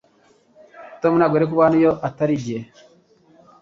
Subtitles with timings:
[1.01, 2.57] Tom ntabwo yari kuba hano iyo atari njye